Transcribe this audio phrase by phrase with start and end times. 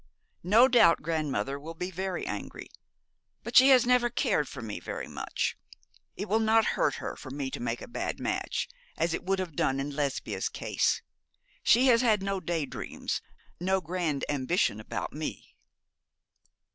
[0.41, 2.71] No doubt grandmother will be very angry.
[3.43, 5.55] But she has never cared for me very much.
[6.15, 8.67] It will not hurt her for me to make a bad match,
[8.97, 11.03] as it would have done in Lesbia's case.
[11.61, 13.21] She has had no day dreams
[13.59, 15.55] no grand ambition about me!'